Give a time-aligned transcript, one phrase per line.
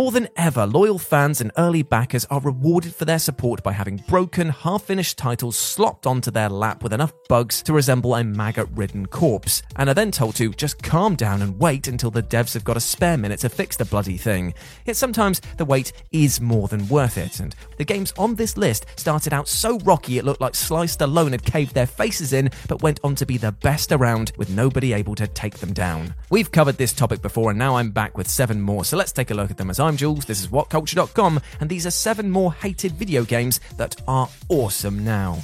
[0.00, 3.98] More than ever, loyal fans and early backers are rewarded for their support by having
[4.08, 8.66] broken, half finished titles slopped onto their lap with enough bugs to resemble a maggot
[8.74, 12.54] ridden corpse, and are then told to just calm down and wait until the devs
[12.54, 14.54] have got a spare minute to fix the bloody thing.
[14.86, 18.86] Yet sometimes the wait is more than worth it, and the games on this list
[18.96, 22.82] started out so rocky it looked like Sly Stallone had caved their faces in, but
[22.82, 26.14] went on to be the best around with nobody able to take them down.
[26.30, 29.30] We've covered this topic before, and now I'm back with seven more, so let's take
[29.30, 32.52] a look at them as I'm Jules, this is WhatCulture.com, and these are seven more
[32.52, 35.42] hated video games that are awesome now.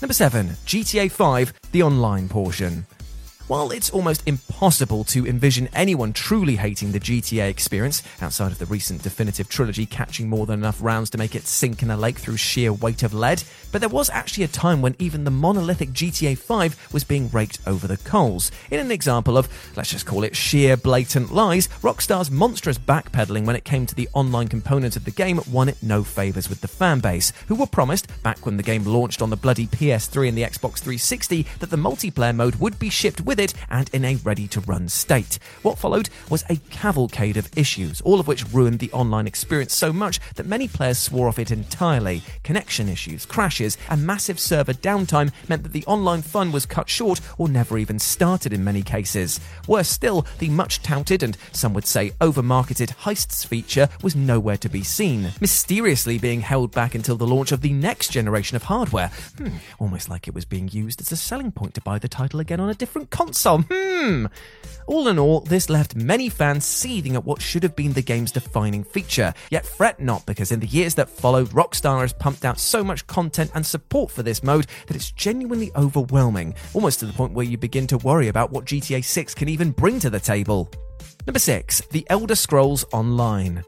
[0.00, 2.86] Number 7, GTA 5, the online portion.
[3.46, 8.64] While it's almost impossible to envision anyone truly hating the GTA experience, outside of the
[8.64, 12.16] recent definitive trilogy catching more than enough rounds to make it sink in a lake
[12.16, 15.90] through sheer weight of lead, but there was actually a time when even the monolithic
[15.90, 18.50] GTA 5 was being raked over the coals.
[18.70, 23.56] In an example of, let's just call it sheer blatant lies, Rockstar's monstrous backpedaling when
[23.56, 26.68] it came to the online component of the game won it no favours with the
[26.68, 30.44] fanbase, who were promised, back when the game launched on the bloody PS3 and the
[30.44, 34.46] Xbox 360, that the multiplayer mode would be shipped with it and in a ready
[34.48, 35.38] to run state.
[35.62, 39.92] What followed was a cavalcade of issues, all of which ruined the online experience so
[39.92, 42.22] much that many players swore off it entirely.
[42.42, 47.20] Connection issues, crashes, and massive server downtime meant that the online fun was cut short
[47.38, 49.40] or never even started in many cases.
[49.66, 54.56] Worse still, the much touted and some would say over marketed heists feature was nowhere
[54.58, 58.64] to be seen, mysteriously being held back until the launch of the next generation of
[58.64, 59.10] hardware.
[59.38, 62.40] Hmm, almost like it was being used as a selling point to buy the title
[62.40, 63.23] again on a different console.
[63.70, 64.26] Hmm.
[64.86, 68.32] All in all, this left many fans seething at what should have been the game's
[68.32, 69.32] defining feature.
[69.50, 73.06] Yet fret not, because in the years that followed, Rockstar has pumped out so much
[73.06, 77.46] content and support for this mode that it's genuinely overwhelming, almost to the point where
[77.46, 80.70] you begin to worry about what GTA 6 can even bring to the table.
[81.26, 81.80] Number 6.
[81.90, 83.64] The Elder Scrolls Online.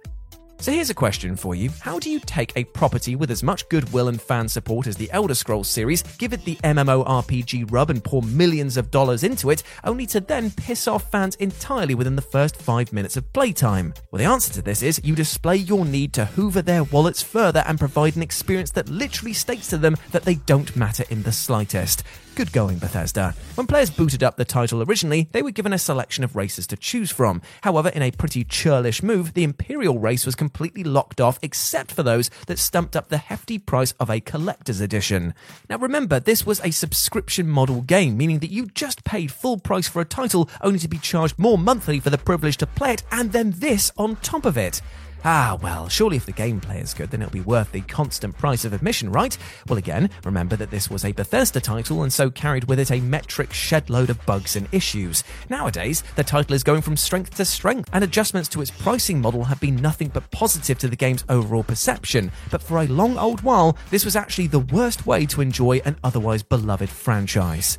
[0.59, 1.71] So here's a question for you.
[1.81, 5.11] How do you take a property with as much goodwill and fan support as the
[5.13, 9.63] Elder Scrolls series, give it the MMORPG rub and pour millions of dollars into it,
[9.85, 13.93] only to then piss off fans entirely within the first five minutes of playtime?
[14.11, 17.63] Well, the answer to this is you display your need to hoover their wallets further
[17.67, 21.33] and provide an experience that literally states to them that they don't matter in the
[21.33, 22.03] slightest.
[22.37, 23.35] Good going, Bethesda.
[23.55, 26.77] When players booted up the title originally, they were given a selection of races to
[26.77, 27.41] choose from.
[27.63, 32.03] However, in a pretty churlish move, the Imperial race was completely locked off except for
[32.03, 35.33] those that stumped up the hefty price of a collector's edition.
[35.71, 39.89] Now remember, this was a subscription model game, meaning that you just paid full price
[39.89, 43.03] for a title only to be charged more monthly for the privilege to play it,
[43.11, 44.83] and then this on top of it.
[45.25, 48.65] Ah, well, surely if the gameplay is good, then it'll be worth the constant price
[48.65, 49.37] of admission, right?
[49.69, 53.01] Well, again, remember that this was a Bethesda title and so carried with it a
[53.01, 55.25] metric shedload of bugs and issues.
[55.49, 59.45] Nowadays, the title is going from strength to strength, and adjustments to its pricing model
[59.45, 62.31] have been nothing but positive to the game's overall perception.
[62.51, 65.97] But for a long old while, this was actually the worst way to enjoy an
[66.05, 67.79] otherwise beloved franchise.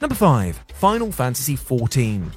[0.00, 2.30] Number 5 Final Fantasy XIV.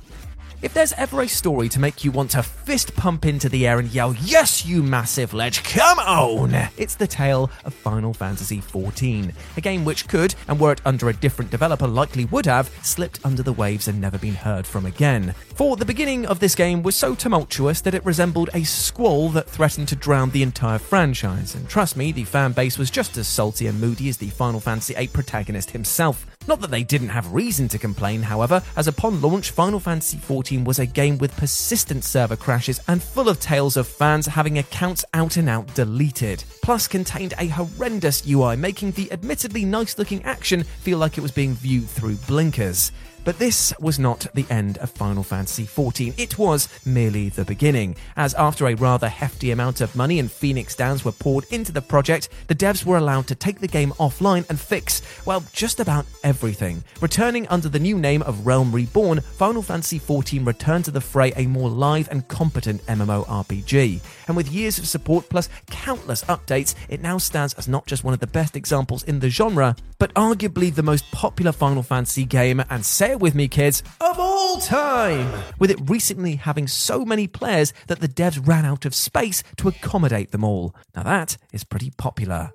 [0.63, 3.79] If there's ever a story to make you want to fist pump into the air
[3.79, 6.55] and yell, Yes, you massive ledge, come on!
[6.77, 11.09] It's the tale of Final Fantasy XIV, a game which could, and were it under
[11.09, 14.85] a different developer likely would have, slipped under the waves and never been heard from
[14.85, 15.35] again.
[15.53, 19.49] For the beginning of this game was so tumultuous that it resembled a squall that
[19.49, 23.27] threatened to drown the entire franchise, and trust me, the fan base was just as
[23.27, 26.25] salty and moody as the Final Fantasy VIII protagonist himself.
[26.45, 30.65] Not that they didn't have reason to complain, however, as upon launch, Final Fantasy XIV
[30.65, 35.05] was a game with persistent server crashes and full of tales of fans having accounts
[35.13, 36.43] out and out deleted.
[36.61, 41.31] Plus, contained a horrendous UI, making the admittedly nice looking action feel like it was
[41.31, 42.91] being viewed through blinkers.
[43.23, 46.13] But this was not the end of Final Fantasy XIV.
[46.17, 50.75] It was merely the beginning, as after a rather hefty amount of money and Phoenix
[50.75, 54.47] Downs were poured into the project, the devs were allowed to take the game offline
[54.49, 56.83] and fix, well, just about everything.
[56.99, 61.31] Returning under the new name of Realm Reborn, Final Fantasy XIV returned to the fray
[61.35, 64.01] a more live and competent MMORPG.
[64.27, 68.13] And with years of support plus countless updates, it now stands as not just one
[68.13, 72.61] of the best examples in the genre, but arguably the most popular Final Fantasy game,
[72.69, 75.43] and say it with me, kids, of all time!
[75.59, 79.69] With it recently having so many players that the devs ran out of space to
[79.69, 80.75] accommodate them all.
[80.95, 82.51] Now that is pretty popular.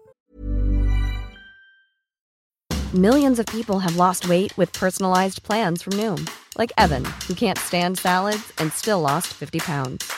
[2.95, 7.59] Millions of people have lost weight with personalized plans from Noom, like Evan, who can't
[7.59, 10.11] stand salads and still lost 50 pounds.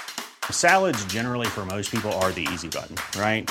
[0.51, 3.51] Salads, generally, for most people, are the easy button, right?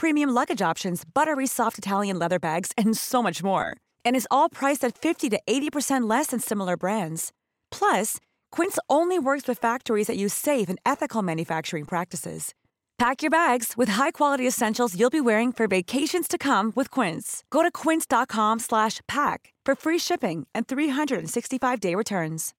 [0.00, 3.76] premium luggage options, buttery soft Italian leather bags, and so much more.
[4.02, 7.32] And is all priced at 50 to 80% less than similar brands.
[7.70, 8.16] Plus,
[8.50, 12.54] Quince only works with factories that use safe and ethical manufacturing practices.
[12.96, 17.44] Pack your bags with high-quality essentials you'll be wearing for vacations to come with Quince.
[17.50, 22.54] Go to quince.com/pack for free shipping and 365-day returns.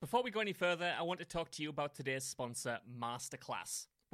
[0.00, 3.86] Before we go any further, I want to talk to you about today's sponsor, Masterclass.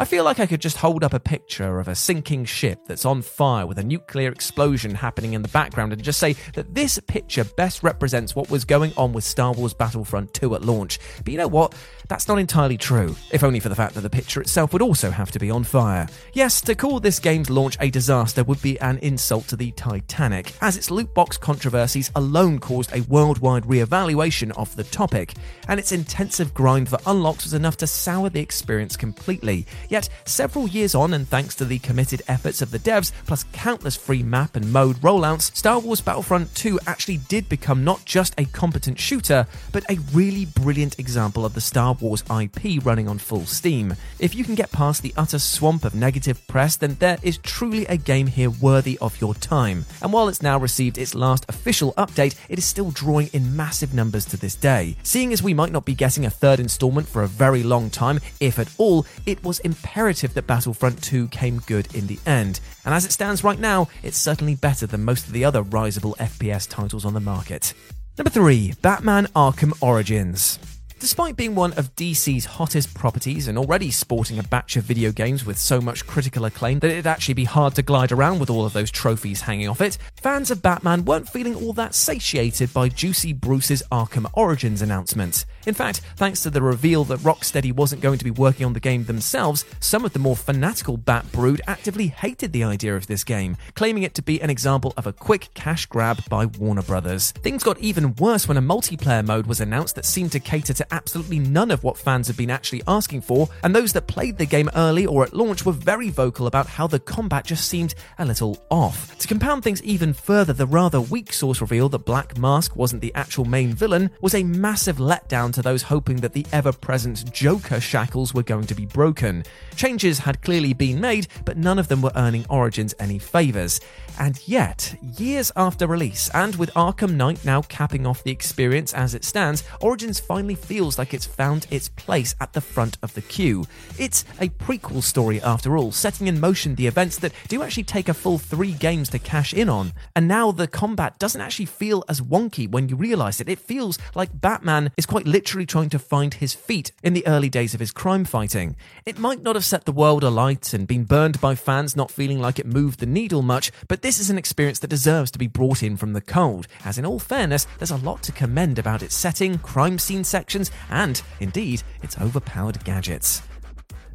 [0.00, 3.04] I feel like I could just hold up a picture of a sinking ship that's
[3.04, 6.98] on fire with a nuclear explosion happening in the background and just say that this
[7.06, 10.98] picture best represents what was going on with Star Wars Battlefront 2 at launch.
[11.18, 11.74] But you know what?
[12.08, 15.10] That's not entirely true, if only for the fact that the picture itself would also
[15.10, 16.08] have to be on fire.
[16.32, 20.54] Yes, to call this game's launch a disaster would be an insult to the Titanic,
[20.62, 25.34] as its loot box controversies alone caused a worldwide re-evaluation of the topic,
[25.68, 29.66] and its intensive grind for unlocks was enough to sour the experience completely.
[29.90, 33.96] Yet, several years on, and thanks to the committed efforts of the devs, plus countless
[33.96, 38.44] free map and mode rollouts, Star Wars Battlefront 2 actually did become not just a
[38.44, 43.46] competent shooter, but a really brilliant example of the Star Wars IP running on full
[43.46, 43.96] steam.
[44.20, 47.84] If you can get past the utter swamp of negative press, then there is truly
[47.86, 49.86] a game here worthy of your time.
[50.00, 53.92] And while it's now received its last official update, it is still drawing in massive
[53.92, 54.96] numbers to this day.
[55.02, 58.20] Seeing as we might not be getting a third installment for a very long time,
[58.38, 62.60] if at all, it was imperative that Battlefront 2 came good in the end.
[62.84, 66.16] And as it stands right now, it's certainly better than most of the other risable
[66.16, 67.74] FPS titles on the market.
[68.18, 70.58] Number 3 Batman Arkham Origins.
[71.00, 75.46] Despite being one of DC's hottest properties and already sporting a batch of video games
[75.46, 78.66] with so much critical acclaim that it'd actually be hard to glide around with all
[78.66, 82.90] of those trophies hanging off it, fans of Batman weren't feeling all that satiated by
[82.90, 85.46] Juicy Bruce's Arkham Origins announcement.
[85.66, 88.78] In fact, thanks to the reveal that Rocksteady wasn't going to be working on the
[88.78, 93.24] game themselves, some of the more fanatical Bat Brood actively hated the idea of this
[93.24, 97.30] game, claiming it to be an example of a quick cash grab by Warner Brothers.
[97.30, 100.89] Things got even worse when a multiplayer mode was announced that seemed to cater to
[100.90, 104.46] absolutely none of what fans have been actually asking for, and those that played the
[104.46, 108.24] game early or at launch were very vocal about how the combat just seemed a
[108.24, 109.16] little off.
[109.18, 113.14] To compound things even further, the rather weak source reveal that Black Mask wasn't the
[113.14, 117.80] actual main villain was a massive letdown to those hoping that the ever present Joker
[117.80, 119.44] shackles were going to be broken.
[119.76, 123.80] Changes had clearly been made, but none of them were earning Origins any favours.
[124.18, 129.14] And yet, years after release, and with Arkham Knight now capping off the experience as
[129.14, 133.22] it stands, Origins finally feels like it's found its place at the front of the
[133.22, 133.66] queue.
[133.98, 138.08] It's a prequel story after all, setting in motion the events that do actually take
[138.08, 139.92] a full three games to cash in on.
[140.16, 143.48] And now the combat doesn't actually feel as wonky when you realise it.
[143.48, 147.48] It feels like Batman is quite literally trying to find his feet in the early
[147.48, 148.76] days of his crime fighting.
[149.04, 152.40] It might not have set the world alight and been burned by fans not feeling
[152.40, 155.46] like it moved the needle much, but this is an experience that deserves to be
[155.46, 159.02] brought in from the cold, as in all fairness, there's a lot to commend about
[159.02, 163.42] its setting, crime scene sections, and, indeed, its overpowered gadgets.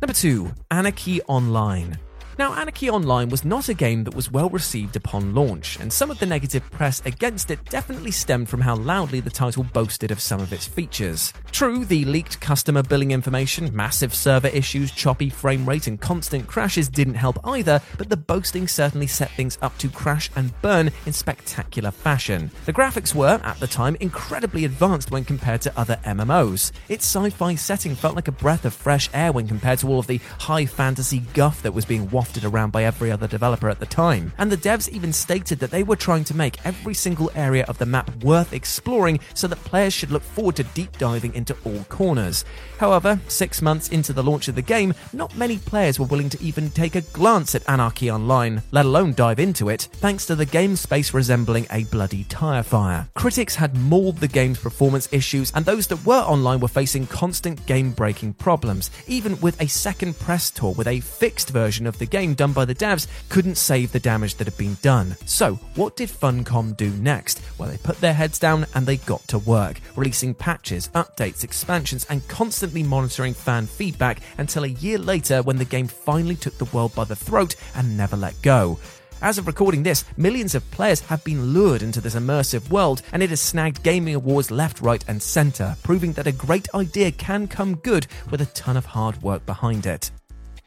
[0.02, 1.98] Number 2 Anarchy Online.
[2.38, 6.12] Now, Anarchy Online was not a game that was well received upon launch, and some
[6.12, 10.20] of the negative press against it definitely stemmed from how loudly the title boasted of
[10.20, 11.32] some of its features.
[11.54, 16.90] True, the leaked customer billing information, massive server issues, choppy frame rate, and constant crashes
[16.90, 21.14] didn't help either, but the boasting certainly set things up to crash and burn in
[21.14, 22.52] spectacular fashion.
[22.66, 26.74] The graphics were, at the time, incredibly advanced when compared to other MMOs.
[26.90, 30.00] Its sci fi setting felt like a breath of fresh air when compared to all
[30.00, 33.80] of the high fantasy guff that was being wafted around by every other developer at
[33.80, 34.34] the time.
[34.38, 37.78] And the devs even stated that they were trying to make every single area of
[37.78, 41.84] the map worth exploring so that players should look forward to deep diving into all
[41.90, 42.46] corners.
[42.80, 46.42] However, six months into the launch of the game, not many players were willing to
[46.42, 50.46] even take a glance at Anarchy Online, let alone dive into it, thanks to the
[50.46, 53.08] game space resembling a bloody tire fire.
[53.14, 57.66] Critics had mauled the game's performance issues, and those that were online were facing constant
[57.66, 58.90] game breaking problems.
[59.08, 62.66] Even with a second press tour with a fixed version of the game done by
[62.66, 65.16] the devs, couldn't save the damage that had been done.
[65.26, 67.42] So, what did Funcom do next?
[67.58, 72.06] Well, they put their heads down and they got to work, releasing patches, updates, expansions,
[72.10, 76.66] and constantly monitoring fan feedback until a year later when the game finally took the
[76.66, 78.80] world by the throat and never let go.
[79.22, 83.24] As of recording this, millions of players have been lured into this immersive world, and
[83.24, 87.48] it has snagged gaming awards left, right, and centre, proving that a great idea can
[87.48, 90.12] come good with a ton of hard work behind it.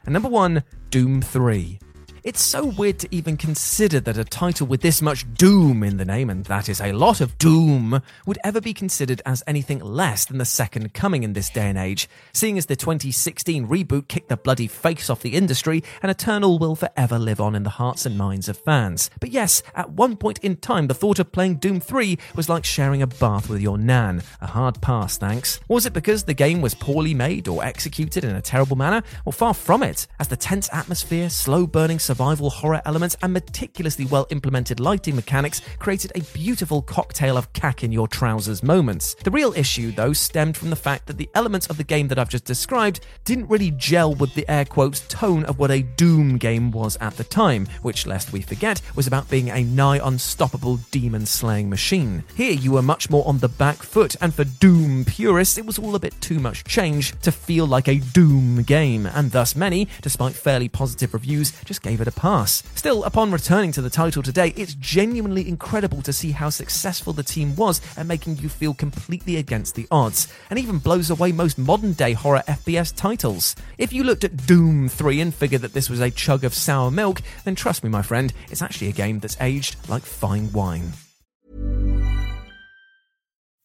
[0.08, 1.78] And number one, Doom 3.
[2.24, 6.04] It's so weird to even consider that a title with this much doom in the
[6.04, 10.24] name, and that is a lot of doom, would ever be considered as anything less
[10.24, 14.28] than the second coming in this day and age, seeing as the 2016 reboot kicked
[14.28, 18.04] the bloody face off the industry, and Eternal will forever live on in the hearts
[18.04, 19.10] and minds of fans.
[19.20, 22.64] But yes, at one point in time, the thought of playing Doom 3 was like
[22.64, 24.22] sharing a bath with your nan.
[24.40, 25.60] A hard pass, thanks.
[25.68, 29.02] Was it because the game was poorly made or executed in a terrible manner?
[29.24, 34.06] Well, far from it, as the tense atmosphere, slow burning survival horror elements, and meticulously
[34.06, 39.14] well implemented lighting mechanics created a beautiful cocktail of cack in your trousers moments.
[39.24, 42.18] The real issue, though, stemmed from the fact that the elements of the game that
[42.18, 46.38] I've just described didn't really gel with the air quotes tone of what a Doom
[46.38, 50.78] game was at the time, which, lest we forget, was about being a nigh unstoppable
[50.90, 52.24] demon slaying machine.
[52.36, 55.78] Here, you were much more on the back foot, and for Doom purists, it was
[55.78, 59.88] all a bit too much change to feel like a Doom game, and thus many,
[60.00, 62.62] despite fairly positive reviews, just gave it a pass.
[62.74, 67.22] Still, upon returning to the title today, it's genuinely incredible to see how successful the
[67.22, 71.58] team was at making you feel completely against the odds, and even blows away most
[71.58, 73.56] modern day horror FPS titles.
[73.78, 76.90] If you looked at Doom 3 and figured that this was a chug of sour
[76.90, 80.92] milk, then trust me, my friend, it's actually a game that's aged like fine wine.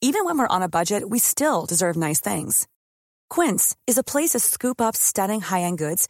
[0.01, 2.67] Even when we're on a budget, we still deserve nice things.
[3.29, 6.09] Quince is a place to scoop up stunning high-end goods